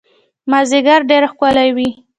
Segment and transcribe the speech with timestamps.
[0.49, 1.89] مازیګر ډېر ښکلی وي